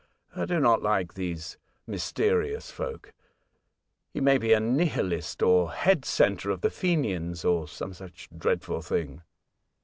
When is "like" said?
0.81-1.13